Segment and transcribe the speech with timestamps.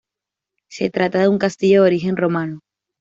[0.67, 2.61] Se trata de un castillo de origen romano.